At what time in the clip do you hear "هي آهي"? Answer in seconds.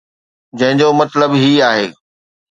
1.41-1.87